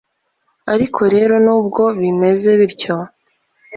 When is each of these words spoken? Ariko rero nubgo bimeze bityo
Ariko 0.73 1.01
rero 1.13 1.35
nubgo 1.45 1.83
bimeze 1.99 2.49
bityo 2.59 2.95